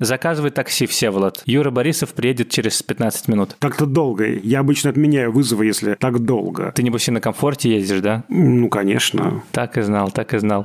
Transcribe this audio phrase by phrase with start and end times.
[0.00, 1.42] Заказывай такси, Всеволод.
[1.44, 3.56] Юра Борисов приедет через 15 минут.
[3.58, 4.26] Как-то долго.
[4.26, 6.72] Я обычно отменяю вызовы, если так долго.
[6.74, 8.24] Ты, небось, и на комфорте ездишь, да?
[8.28, 9.42] Ну, конечно.
[9.52, 10.64] Так и знал, так и знал.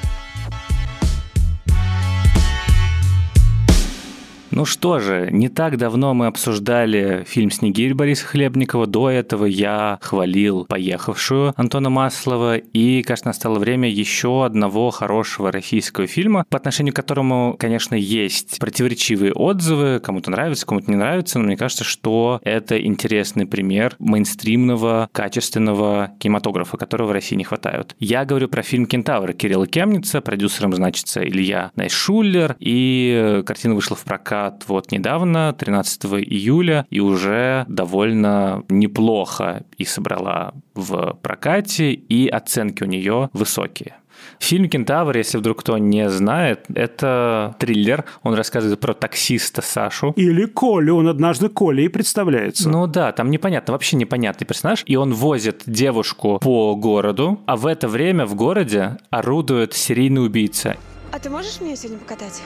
[4.61, 8.85] Ну что же, не так давно мы обсуждали фильм «Снегирь» Бориса Хлебникова.
[8.85, 12.57] До этого я хвалил «Поехавшую» Антона Маслова.
[12.57, 18.59] И, кажется, настало время еще одного хорошего российского фильма, по отношению к которому, конечно, есть
[18.59, 19.99] противоречивые отзывы.
[19.99, 21.39] Кому-то нравится, кому-то не нравится.
[21.39, 27.95] Но мне кажется, что это интересный пример мейнстримного, качественного кинематографа, которого в России не хватает.
[27.97, 30.21] Я говорю про фильм «Кентавр» Кирилла Кемница.
[30.21, 32.57] Продюсером значится Илья Найшулер.
[32.59, 39.85] И картина вышла в прокат прокат вот недавно, 13 июля, и уже довольно неплохо и
[39.85, 43.95] собрала в прокате, и оценки у нее высокие.
[44.39, 48.05] Фильм «Кентавр», если вдруг кто не знает, это триллер.
[48.23, 50.13] Он рассказывает про таксиста Сашу.
[50.15, 50.97] Или Колю.
[50.97, 52.69] Он однажды Колей представляется.
[52.69, 54.83] Ну да, там непонятно, вообще непонятный персонаж.
[54.85, 60.75] И он возит девушку по городу, а в это время в городе орудует серийный убийца.
[61.11, 62.41] А ты можешь меня сегодня покатать?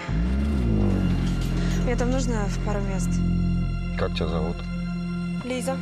[1.85, 3.09] Мне там нужно в пару мест.
[3.95, 4.57] Как тебя зовут?
[5.43, 5.77] Лиза.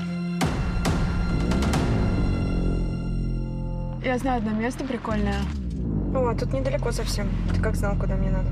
[4.03, 5.39] Я знаю одно место прикольное.
[6.13, 7.29] О, тут недалеко совсем.
[7.53, 8.49] Ты как знал, куда мне надо?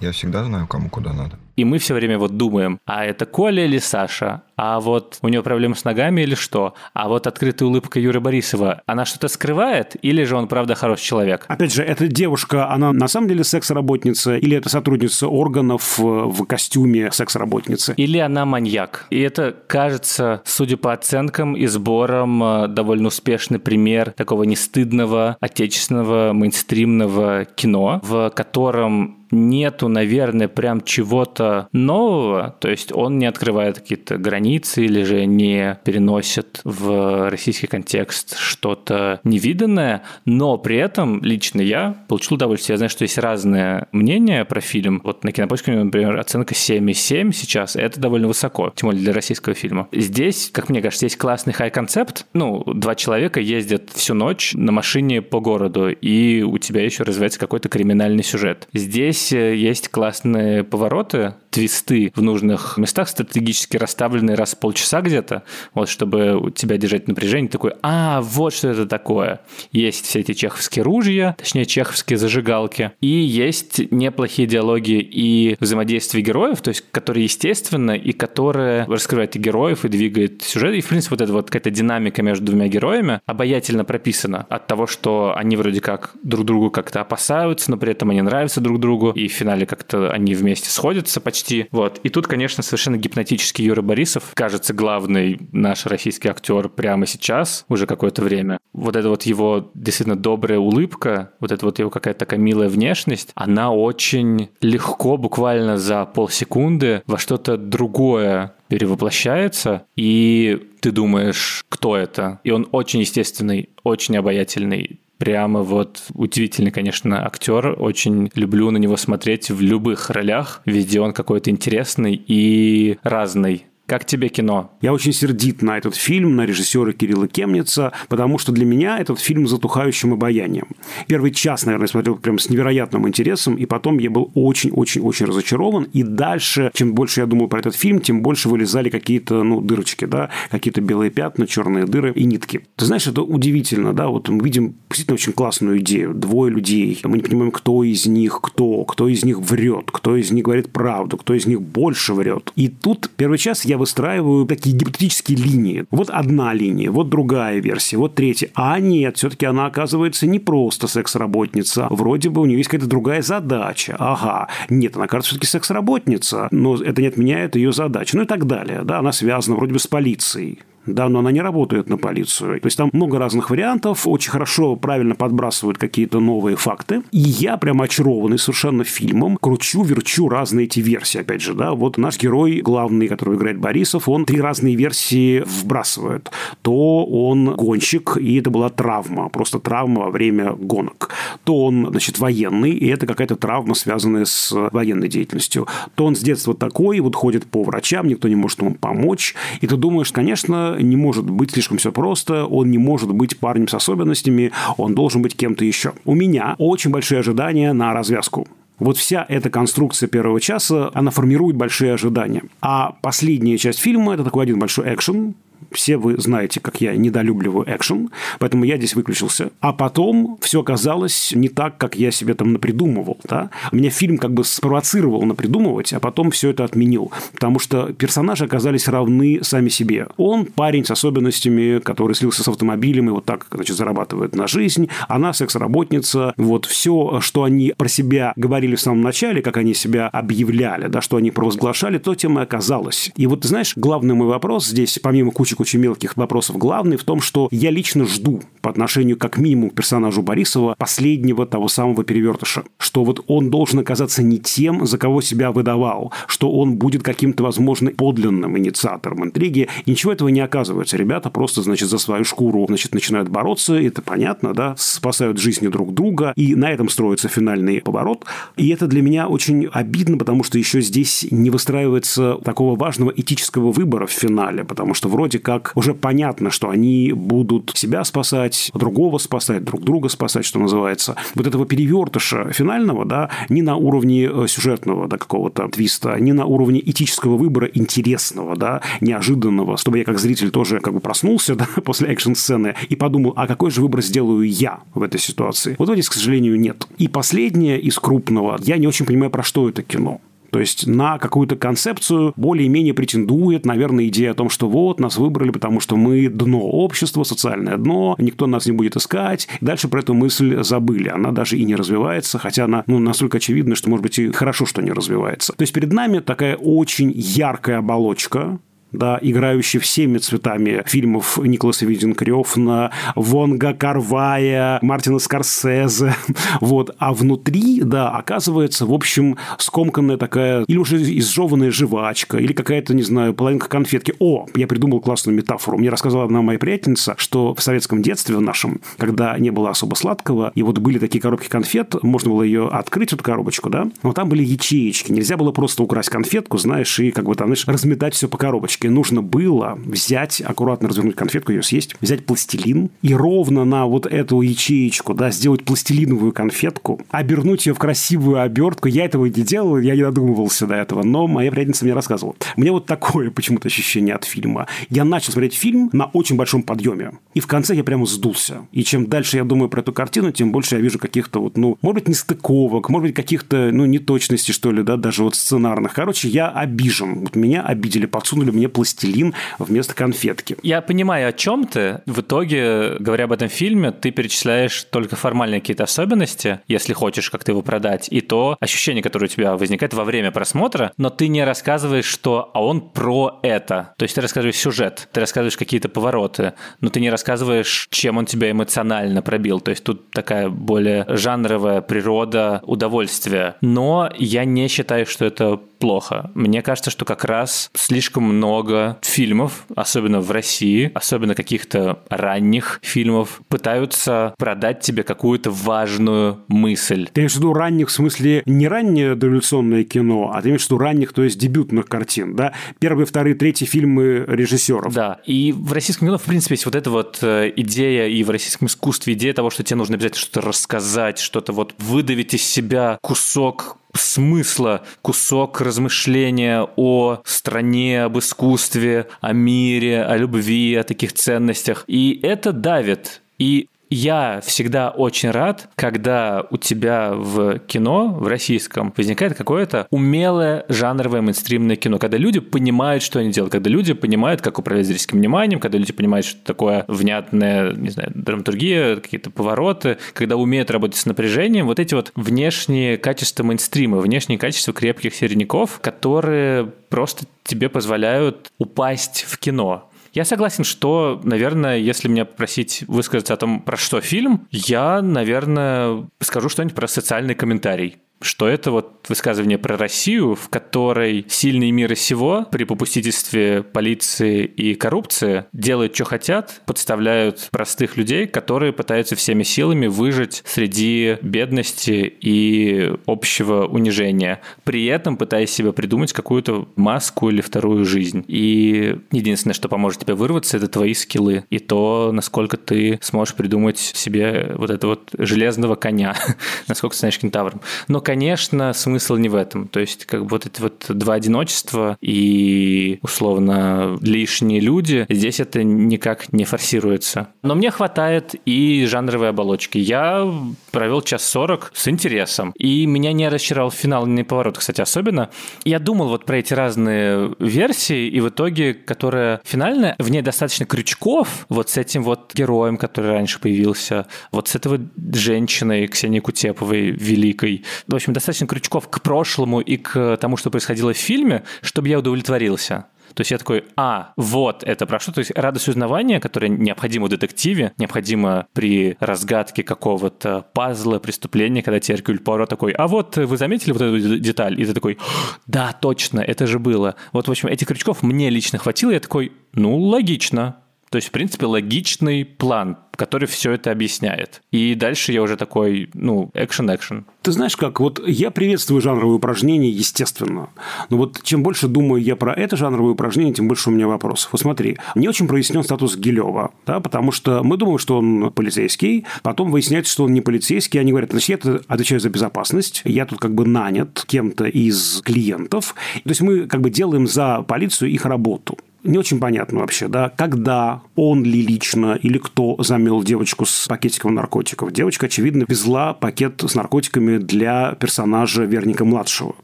[0.00, 1.38] Я всегда знаю, кому куда надо.
[1.56, 4.42] И мы все время вот думаем, а это Коля или Саша?
[4.56, 6.74] А вот у него проблемы с ногами или что?
[6.94, 9.96] А вот открытая улыбка Юры Борисова, она что-то скрывает?
[10.02, 11.44] Или же он правда хороший человек?
[11.48, 14.36] Опять же, эта девушка, она на самом деле секс-работница?
[14.36, 17.94] Или это сотрудница органов в костюме секс-работницы?
[17.96, 19.06] Или она маньяк?
[19.10, 26.32] И это, кажется, судя по оценкам и сборам, э, довольно успешный пример такого нестыдного отечественного
[26.32, 34.18] мейнстримного кино, в котором нету, наверное, прям чего-то нового, то есть он не открывает какие-то
[34.18, 41.96] границы или же не переносит в российский контекст что-то невиданное, но при этом лично я
[42.08, 42.74] получил удовольствие.
[42.74, 45.00] Я знаю, что есть разные мнения про фильм.
[45.04, 49.88] Вот на Кинопоиске, например, оценка 7,7 сейчас, это довольно высоко, тем более для российского фильма.
[49.92, 52.26] Здесь, как мне кажется, есть классный хай-концепт.
[52.32, 57.38] Ну, два человека ездят всю ночь на машине по городу, и у тебя еще развивается
[57.38, 58.68] какой-то криминальный сюжет.
[58.72, 65.42] Здесь э, есть классные повороты, твисты в нужных местах, стратегически расставленные раз в полчаса где-то,
[65.74, 69.40] вот, чтобы тебя держать напряжение, такой, а, вот что это такое.
[69.72, 76.60] Есть все эти чеховские ружья, точнее, чеховские зажигалки, и есть неплохие диалоги и взаимодействие героев,
[76.60, 81.14] то есть, которые естественно, и которые раскрывают и героев, и двигают сюжет, и, в принципе,
[81.14, 85.80] вот эта вот какая-то динамика между двумя героями обаятельно прописана от того, что они вроде
[85.80, 89.66] как друг другу как-то опасаются, но при этом они нравятся друг другу, и в финале
[89.66, 91.66] как-то они вместе сходятся почти.
[91.72, 91.98] Вот.
[92.04, 97.86] И тут, конечно, совершенно гипнотический Юра Борисов, кажется, главный наш российский актер прямо сейчас, уже
[97.86, 98.58] какое-то время.
[98.72, 103.30] Вот эта вот его действительно добрая улыбка, вот эта вот его какая-то такая милая внешность,
[103.34, 112.38] она очень легко, буквально за полсекунды, во что-то другое перевоплощается, и ты думаешь, кто это.
[112.44, 117.74] И он очень естественный, очень обаятельный, Прямо вот удивительный, конечно, актер.
[117.78, 120.60] Очень люблю на него смотреть в любых ролях.
[120.66, 123.66] Везде он какой-то интересный и разный.
[123.86, 124.72] Как тебе кино?
[124.80, 129.20] Я очень сердит на этот фильм, на режиссера Кирилла Кемница, потому что для меня этот
[129.20, 130.66] фильм с затухающим обаянием.
[131.06, 135.84] Первый час, наверное, смотрел прям с невероятным интересом, и потом я был очень-очень-очень разочарован.
[135.92, 140.04] И дальше, чем больше я думал про этот фильм, тем больше вылезали какие-то, ну, дырочки,
[140.04, 142.62] да, какие-то белые пятна, черные дыры и нитки.
[142.74, 146.12] Ты знаешь, это удивительно, да, вот мы видим действительно очень классную идею.
[146.12, 150.30] Двое людей, мы не понимаем, кто из них кто, кто из них врет, кто из
[150.30, 152.52] них говорит правду, кто из них больше врет.
[152.56, 155.84] И тут первый час я выстраиваю такие гипотетические линии.
[155.90, 158.50] Вот одна линия, вот другая версия, вот третья.
[158.54, 161.86] А нет, все-таки она оказывается не просто секс-работница.
[161.90, 163.96] Вроде бы у нее есть какая-то другая задача.
[163.98, 164.48] Ага.
[164.68, 168.16] Нет, она кажется все-таки секс-работница, но это не отменяет ее задачу.
[168.16, 168.82] Ну и так далее.
[168.84, 172.60] Да, она связана вроде бы с полицией да, но она не работает на полицию.
[172.60, 177.02] То есть там много разных вариантов, очень хорошо, правильно подбрасывают какие-то новые факты.
[177.10, 181.72] И я прям очарованный совершенно фильмом, кручу, верчу разные эти версии, опять же, да.
[181.72, 186.30] Вот наш герой главный, который играет Борисов, он три разные версии вбрасывает.
[186.62, 191.10] То он гонщик, и это была травма, просто травма во время гонок.
[191.44, 195.66] То он, значит, военный, и это какая-то травма, связанная с военной деятельностью.
[195.94, 199.34] То он с детства такой, вот ходит по врачам, никто не может ему помочь.
[199.60, 203.68] И ты думаешь, конечно, не может быть слишком все просто, он не может быть парнем
[203.68, 205.92] с особенностями, он должен быть кем-то еще.
[206.04, 208.46] У меня очень большие ожидания на развязку.
[208.78, 212.42] Вот вся эта конструкция первого часа, она формирует большие ожидания.
[212.60, 215.34] А последняя часть фильма– это такой один большой экшен,
[215.72, 219.50] все вы знаете, как я недолюбливаю экшен, поэтому я здесь выключился.
[219.60, 223.18] А потом все оказалось не так, как я себе там напридумывал.
[223.24, 223.50] Да?
[223.72, 227.12] Меня фильм как бы спровоцировал напридумывать, а потом все это отменил.
[227.32, 230.08] Потому что персонажи оказались равны сами себе.
[230.16, 234.88] Он парень с особенностями, который слился с автомобилем и вот так значит, зарабатывает на жизнь.
[235.08, 236.34] Она секс-работница.
[236.36, 241.00] Вот все, что они про себя говорили в самом начале, как они себя объявляли, да,
[241.00, 243.10] что они провозглашали, то тем и оказалось.
[243.16, 246.56] И вот, знаешь, главный мой вопрос здесь, помимо кучи куча мелких вопросов.
[246.56, 251.46] Главный в том, что я лично жду по отношению как минимум к персонажу Борисова последнего
[251.46, 252.64] того самого перевертыша.
[252.78, 257.44] Что вот он должен оказаться не тем, за кого себя выдавал, что он будет каким-то,
[257.44, 259.68] возможно, подлинным инициатором интриги.
[259.84, 260.96] И ничего этого не оказывается.
[260.96, 265.94] Ребята просто, значит, за свою шкуру, значит, начинают бороться, это понятно, да, спасают жизни друг
[265.94, 268.24] друга, и на этом строится финальный поворот.
[268.56, 273.72] И это для меня очень обидно, потому что еще здесь не выстраивается такого важного этического
[273.72, 279.18] выбора в финале, потому что вроде как уже понятно, что они будут себя спасать, другого
[279.18, 281.16] спасать, друг друга спасать, что называется.
[281.34, 286.46] Вот этого перевертыша финального, да, не на уровне э, сюжетного, да, какого-то твиста, не на
[286.46, 291.66] уровне этического выбора интересного, да, неожиданного, чтобы я как зритель тоже как бы проснулся, да,
[291.84, 295.76] после экшн-сцены и подумал, а какой же выбор сделаю я в этой ситуации?
[295.78, 296.86] Вот здесь, к сожалению, нет.
[296.98, 300.20] И последнее из крупного, я не очень понимаю, про что это кино.
[300.56, 305.50] То есть на какую-то концепцию более-менее претендует, наверное, идея о том, что вот нас выбрали,
[305.50, 309.48] потому что мы дно общества, социальное дно, никто нас не будет искать.
[309.60, 311.10] Дальше про эту мысль забыли.
[311.10, 314.64] Она даже и не развивается, хотя она ну, настолько очевидна, что, может быть, и хорошо,
[314.64, 315.52] что не развивается.
[315.52, 318.58] То есть перед нами такая очень яркая оболочка,
[318.96, 326.14] да, играющий всеми цветами фильмов Николаса Виндинкрёфна, Вонга Карвая, Мартина Скорсезе,
[326.60, 332.94] вот, а внутри, да, оказывается, в общем, скомканная такая, или уже изжеванная жвачка, или какая-то,
[332.94, 334.14] не знаю, половинка конфетки.
[334.18, 335.78] О, я придумал классную метафору.
[335.78, 339.94] Мне рассказала одна моя приятельница, что в советском детстве в нашем, когда не было особо
[339.94, 344.12] сладкого, и вот были такие коробки конфет, можно было ее открыть, эту коробочку, да, но
[344.12, 345.12] там были ячеечки.
[345.12, 348.85] Нельзя было просто украсть конфетку, знаешь, и как бы там, знаешь, разметать все по коробочке
[348.86, 354.06] девочке нужно было взять, аккуратно развернуть конфетку, ее съесть, взять пластилин и ровно на вот
[354.06, 358.88] эту ячеечку, да, сделать пластилиновую конфетку, обернуть ее в красивую обертку.
[358.88, 362.36] Я этого не делал, я не додумывался до этого, но моя приятельница мне рассказывала.
[362.56, 364.66] Мне вот такое почему-то ощущение от фильма.
[364.90, 368.66] Я начал смотреть фильм на очень большом подъеме, и в конце я прямо сдулся.
[368.72, 371.78] И чем дальше я думаю про эту картину, тем больше я вижу каких-то вот, ну,
[371.82, 375.94] может быть, нестыковок, может быть, каких-то, ну, неточностей, что ли, да, даже вот сценарных.
[375.94, 377.20] Короче, я обижен.
[377.20, 380.58] Вот меня обидели, подсунули мне пластилин вместо конфетки.
[380.62, 382.02] Я понимаю, о чем ты.
[382.04, 387.52] В итоге, говоря об этом фильме, ты перечисляешь только формальные какие-то особенности, если хочешь как-то
[387.52, 391.42] его продать, и то ощущение, которое у тебя возникает во время просмотра, но ты не
[391.42, 393.94] рассказываешь, что а он про это.
[393.96, 396.52] То есть ты рассказываешь сюжет, ты рассказываешь какие-то повороты,
[396.82, 399.60] но ты не рассказываешь, чем он тебя эмоционально пробил.
[399.60, 403.56] То есть тут такая более жанровая природа удовольствия.
[403.62, 406.30] Но я не считаю, что это плохо.
[406.34, 413.40] Мне кажется, что как раз слишком много фильмов, особенно в России, особенно каких-то ранних фильмов,
[413.48, 417.08] пытаются продать тебе какую-то важную мысль.
[417.12, 420.66] Ты имеешь в виду ранних в смысле не раннее дореволюционное кино, а ты имеешь в
[420.66, 422.52] виду ранних, то есть дебютных картин, да?
[422.78, 424.92] Первые, вторые, третьи фильмы режиссеров.
[424.92, 428.30] Да, и в российском кино, в принципе, есть вот эта вот э, идея, и в
[428.30, 432.98] российском искусстве идея того, что тебе нужно обязательно что-то рассказать, что-то вот выдавить из себя
[433.02, 441.84] кусок смысла, кусок размышления о стране, об искусстве, о мире, о любви, о таких ценностях.
[441.86, 443.20] И это давит.
[443.38, 450.64] И я всегда очень рад, когда у тебя в кино, в российском, возникает какое-то умелое
[450.68, 455.18] жанровое мейнстримное кино, когда люди понимают, что они делают, когда люди понимают, как управлять зрительским
[455.18, 460.98] вниманием, когда люди понимают, что такое внятная, не знаю, драматургия, какие-то повороты, когда умеют работать
[460.98, 467.68] с напряжением, вот эти вот внешние качества мейнстрима, внешние качества крепких середняков, которые просто тебе
[467.68, 469.88] позволяют упасть в кино.
[470.16, 476.08] Я согласен, что, наверное, если меня попросить высказаться о том, про что фильм, я, наверное,
[476.20, 481.94] скажу что-нибудь про социальный комментарий что это вот высказывание про Россию, в которой сильные мира
[481.94, 489.42] сего при попустительстве полиции и коррупции делают, что хотят, подставляют простых людей, которые пытаются всеми
[489.42, 497.40] силами выжить среди бедности и общего унижения, при этом пытаясь себе придумать какую-то маску или
[497.40, 498.24] вторую жизнь.
[498.28, 503.78] И единственное, что поможет тебе вырваться, это твои скиллы и то, насколько ты сможешь придумать
[503.78, 506.16] себе вот это вот железного коня,
[506.68, 507.60] насколько ты станешь кентавром.
[507.88, 509.66] Но конечно, смысл не в этом.
[509.66, 515.64] То есть, как бы вот эти вот два одиночества и, условно, лишние люди, здесь это
[515.64, 517.30] никак не форсируется.
[517.42, 519.78] Но мне хватает и жанровой оболочки.
[519.78, 520.24] Я
[520.70, 522.52] провел час сорок с интересом.
[522.56, 525.30] И меня не расчаровал финальный поворот, кстати, особенно.
[525.64, 530.64] Я думал вот про эти разные версии, и в итоге, которая финальная, в ней достаточно
[530.64, 534.80] крючков вот с этим вот героем, который раньше появился, вот с этой вот
[535.12, 537.64] женщиной Ксенией Кутеповой, великой,
[537.96, 541.98] в общем, достаточно крючков к прошлому и к тому, что происходило в фильме, чтобы я
[541.98, 542.86] удовлетворился.
[543.14, 545.12] То есть я такой, а, вот это про что?
[545.12, 551.80] То есть радость узнавания, которая необходима в детективе, необходима при разгадке какого-то пазла, преступления, когда
[551.80, 554.60] тебе Эркюль Поро такой, а вот вы заметили вот эту деталь?
[554.60, 554.98] И ты такой,
[555.46, 556.96] да, точно, это же было.
[557.12, 560.56] Вот, в общем, этих крючков мне лично хватило, я такой, ну, логично.
[560.90, 564.42] То есть, в принципе, логичный план, который все это объясняет.
[564.50, 567.04] И дальше я уже такой, ну, экшен-экшен.
[567.22, 570.48] Ты знаешь как, вот я приветствую жанровые упражнения, естественно.
[570.90, 574.32] Но вот чем больше думаю я про это жанровое упражнение, тем больше у меня вопросов.
[574.32, 579.04] Вот смотри, не очень прояснен статус Гилева, да, потому что мы думаем, что он полицейский,
[579.22, 583.18] потом выясняется, что он не полицейский, они говорят, значит, я отвечаю за безопасность, я тут
[583.18, 585.74] как бы нанят кем-то из клиентов.
[586.04, 590.08] То есть мы как бы делаем за полицию их работу не очень понятно вообще, да,
[590.08, 594.72] когда он ли лично или кто замел девочку с пакетиком наркотиков.
[594.72, 599.34] Девочка, очевидно, везла пакет с наркотиками для персонажа Верника-младшего.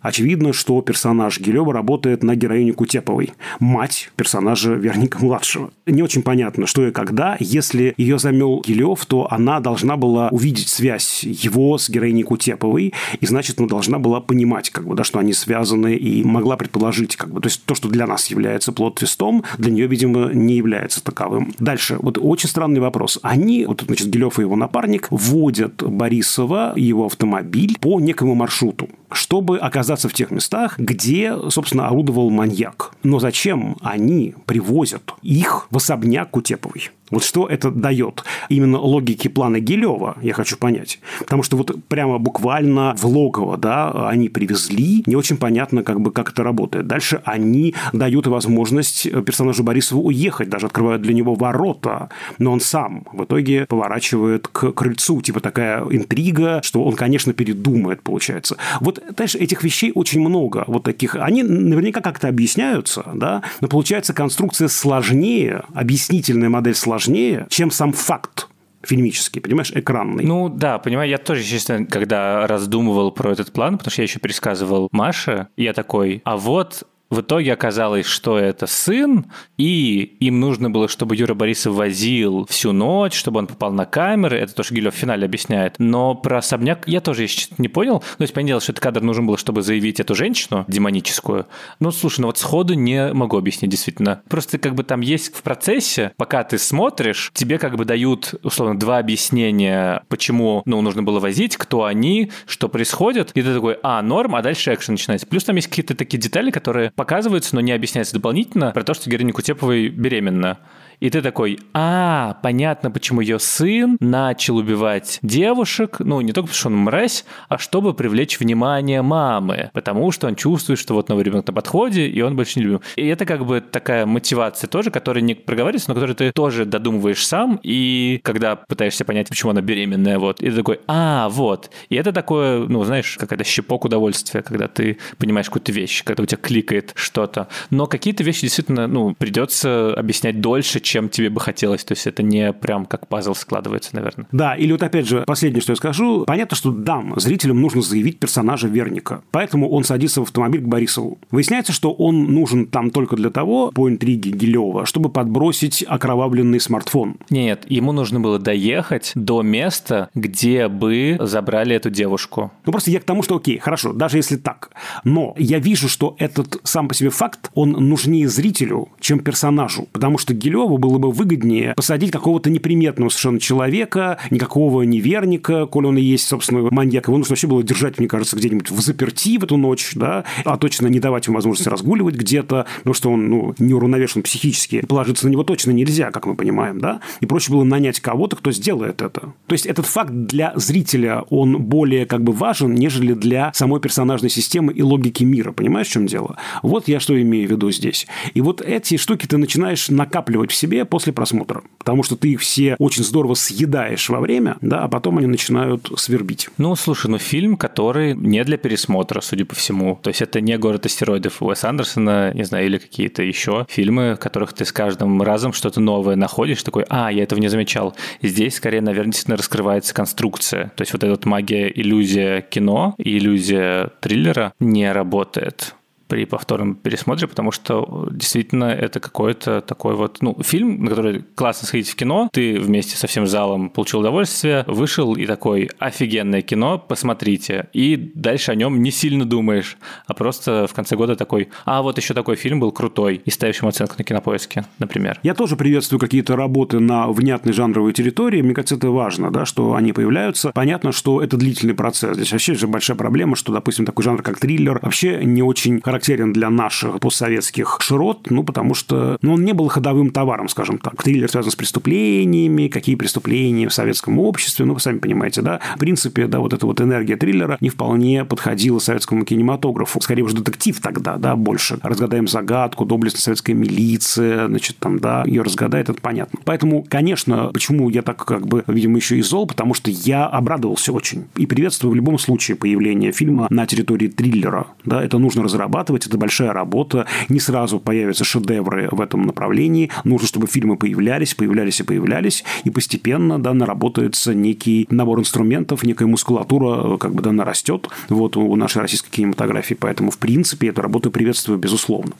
[0.00, 5.70] Очевидно, что персонаж Гилева работает на героиню Кутеповой, мать персонажа Верника-младшего.
[5.86, 7.36] Не очень понятно, что и когда.
[7.40, 13.26] Если ее замел Гилев, то она должна была увидеть связь его с героиней Кутеповой, и,
[13.26, 17.30] значит, она должна была понимать, как бы, да, что они связаны, и могла предположить, как
[17.30, 20.56] бы, то есть то, что для нас является плод твистом, крестом, для нее, видимо, не
[20.56, 21.52] является таковым.
[21.58, 21.96] Дальше.
[22.00, 23.18] Вот очень странный вопрос.
[23.22, 29.58] Они, вот, значит, Гилев и его напарник, вводят Борисова его автомобиль по некому маршруту чтобы
[29.58, 32.92] оказаться в тех местах, где, собственно, орудовал маньяк.
[33.02, 36.90] Но зачем они привозят их в особняк Кутеповой?
[37.10, 40.98] Вот что это дает именно логике плана Гилева, я хочу понять.
[41.20, 46.10] Потому что вот прямо буквально в логово, да, они привезли, не очень понятно, как бы,
[46.10, 46.86] как это работает.
[46.86, 53.06] Дальше они дают возможность персонажу Борисову уехать, даже открывают для него ворота, но он сам
[53.12, 58.56] в итоге поворачивает к крыльцу, типа такая интрига, что он, конечно, передумает, получается.
[58.80, 61.16] Вот, знаешь, этих вещей очень много, вот таких.
[61.16, 68.48] Они наверняка как-то объясняются, да, но получается конструкция сложнее, объяснительная модель сложнее, чем сам факт
[68.82, 70.24] фильмический, понимаешь, экранный.
[70.24, 74.18] Ну да, понимаю, я тоже, честно, когда раздумывал про этот план, потому что я еще
[74.18, 76.84] пересказывал Маше, я такой, а вот
[77.14, 82.72] в итоге оказалось, что это сын, и им нужно было, чтобы Юра Борисов возил всю
[82.72, 84.38] ночь, чтобы он попал на камеры.
[84.38, 85.76] Это тоже Гилев в финале объясняет.
[85.78, 88.00] Но про особняк я тоже еще не понял.
[88.00, 91.46] То есть, понятно, что этот кадр нужен был, чтобы заявить эту женщину демоническую.
[91.78, 94.22] Ну, слушай, ну вот сходу не могу объяснить, действительно.
[94.28, 98.78] Просто как бы там есть в процессе, пока ты смотришь, тебе как бы дают, условно,
[98.78, 103.30] два объяснения, почему, ну, нужно было возить, кто они, что происходит.
[103.34, 105.26] И ты такой, а, норм, а дальше экшен начинается.
[105.26, 109.10] Плюс там есть какие-то такие детали, которые показываются, но не объясняется дополнительно про то, что
[109.10, 110.58] героиня Кутеповой беременна.
[111.00, 116.58] И ты такой, а, понятно, почему ее сын начал убивать девушек, ну, не только потому,
[116.58, 121.24] что он мразь, а чтобы привлечь внимание мамы, потому что он чувствует, что вот новый
[121.24, 122.82] ребенок на подходе, и он больше не любит.
[122.96, 127.26] И это как бы такая мотивация тоже, которая не проговаривается, но которую ты тоже додумываешь
[127.26, 131.70] сам, и когда пытаешься понять, почему она беременная, вот, и ты такой, а, вот.
[131.88, 136.26] И это такое, ну, знаешь, какая-то щепок удовольствия, когда ты понимаешь какую-то вещь, когда у
[136.26, 137.48] тебя кликает что-то.
[137.70, 141.84] Но какие-то вещи действительно, ну, придется объяснять дольше, чем тебе бы хотелось.
[141.84, 144.26] То есть это не прям как пазл складывается, наверное.
[144.30, 146.24] Да, или вот опять же, последнее, что я скажу.
[146.24, 149.22] Понятно, что дам, зрителям нужно заявить персонажа Верника.
[149.30, 151.18] Поэтому он садится в автомобиль к Борисову.
[151.30, 157.16] Выясняется, что он нужен там только для того, по интриге Гилева, чтобы подбросить окровавленный смартфон.
[157.30, 162.52] Нет, ему нужно было доехать до места, где бы забрали эту девушку.
[162.66, 164.70] Ну, просто я к тому, что окей, хорошо, даже если так.
[165.04, 169.88] Но я вижу, что этот сам по себе факт, он нужнее зрителю, чем персонажу.
[169.92, 175.98] Потому что Гилеву было бы выгоднее посадить какого-то неприметного совершенно человека, никакого неверника, коль он
[175.98, 177.08] и есть, собственно, маньяк.
[177.08, 180.56] Его нужно вообще было держать, мне кажется, где-нибудь в заперти в эту ночь, да, а
[180.56, 184.84] точно не давать ему возможности разгуливать где-то, потому что он, ну, неуравновешен психически.
[184.86, 187.00] Положиться на него точно нельзя, как мы понимаем, да.
[187.20, 189.32] И проще было нанять кого-то, кто сделает это.
[189.46, 194.30] То есть этот факт для зрителя, он более как бы важен, нежели для самой персонажной
[194.30, 195.52] системы и логики мира.
[195.52, 196.36] Понимаешь, в чем дело?
[196.62, 198.06] Вот я что имею в виду здесь.
[198.34, 202.40] И вот эти штуки ты начинаешь накапливать в себе после просмотра, потому что ты их
[202.40, 206.48] все очень здорово съедаешь во время, да, а потом они начинают свербить.
[206.56, 209.98] Ну, слушай, ну фильм, который не для пересмотра, судя по всему.
[210.02, 214.18] То есть это не «Город астероидов» Уэс Андерсона, не знаю, или какие-то еще фильмы, в
[214.18, 217.94] которых ты с каждым разом что-то новое находишь, такой, а, я этого не замечал.
[218.22, 220.72] Здесь, скорее, наверное, действительно раскрывается конструкция.
[220.76, 225.74] То есть вот эта вот магия, иллюзия кино и иллюзия триллера не работает
[226.14, 231.66] при повторном пересмотре, потому что действительно это какой-то такой вот, ну, фильм, на который классно
[231.66, 236.78] сходить в кино, ты вместе со всем залом получил удовольствие, вышел и такой, офигенное кино,
[236.78, 237.68] посмотрите.
[237.72, 241.98] И дальше о нем не сильно думаешь, а просто в конце года такой, а вот
[241.98, 245.18] еще такой фильм был крутой, и ставишь оценку на кинопоиске, например.
[245.24, 249.74] Я тоже приветствую какие-то работы на внятной жанровой территории, мне кажется, это важно, да, что
[249.74, 250.52] они появляются.
[250.54, 252.14] Понятно, что это длительный процесс.
[252.16, 256.03] Здесь вообще же большая проблема, что, допустим, такой жанр, как триллер, вообще не очень характерен
[256.04, 261.02] для наших постсоветских широт, ну, потому что ну, он не был ходовым товаром, скажем так.
[261.02, 265.60] Триллер связан с преступлениями, какие преступления в советском обществе, ну, вы сами понимаете, да.
[265.76, 270.00] В принципе, да, вот эта вот энергия триллера не вполне подходила советскому кинематографу.
[270.00, 271.78] Скорее уже детектив тогда, да, больше.
[271.82, 276.38] Разгадаем загадку, доблестная советская милиция, значит, там, да, ее разгадает, это понятно.
[276.44, 280.92] Поэтому, конечно, почему я так, как бы, видимо, еще и зол, потому что я обрадовался
[280.92, 281.24] очень.
[281.36, 284.66] И приветствую в любом случае появление фильма на территории триллера.
[284.84, 287.06] Да, это нужно разрабатывать, это большая работа.
[287.28, 289.90] Не сразу появятся шедевры в этом направлении.
[290.04, 292.44] Нужно, чтобы фильмы появлялись, появлялись и появлялись.
[292.64, 298.56] И постепенно, да, наработается некий набор инструментов, некая мускулатура, как бы, да, нарастет вот у
[298.56, 299.74] нашей российской кинематографии.
[299.74, 302.12] Поэтому, в принципе, эту работу приветствую, безусловно.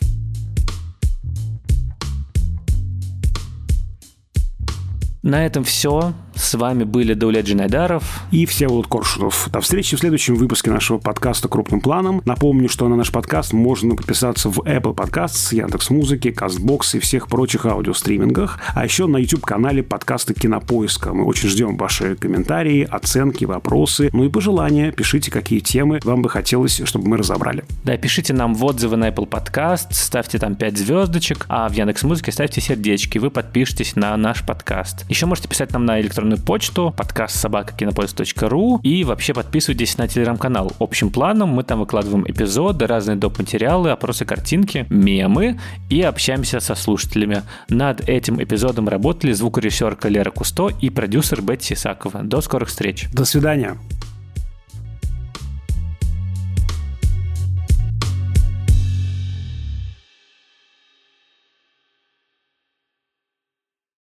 [5.23, 6.13] На этом все.
[6.37, 9.49] С вами были Даулет Джинайдаров и Всеволод Коршунов.
[9.53, 12.23] До встречи в следующем выпуске нашего подкаста «Крупным планом».
[12.25, 17.67] Напомню, что на наш подкаст можно подписаться в Apple Podcasts, Яндекс.Музыке, Castbox и всех прочих
[17.67, 21.13] аудиостримингах, а еще на YouTube-канале подкаста «Кинопоиска».
[21.13, 24.91] Мы очень ждем ваши комментарии, оценки, вопросы, ну и пожелания.
[24.91, 27.65] Пишите, какие темы вам бы хотелось, чтобы мы разобрали.
[27.85, 32.33] Да, пишите нам в отзывы на Apple Podcast, ставьте там 5 звездочек, а в Яндекс.Музыке
[32.33, 35.05] ставьте сердечки, вы подпишитесь на наш подкаст.
[35.09, 40.09] Еще можете писать нам на электронную электронную почту, подкаст собака кинопоиск.ру и вообще подписывайтесь на
[40.09, 40.73] телеграм-канал.
[40.79, 43.39] Общим планом мы там выкладываем эпизоды, разные доп.
[43.39, 45.61] материалы, опросы, картинки, мемы
[45.91, 47.43] и общаемся со слушателями.
[47.69, 52.23] Над этим эпизодом работали звукорежиссерка Лера Кусто и продюсер Бетти Исакова.
[52.23, 53.09] До скорых встреч.
[53.13, 53.77] До свидания.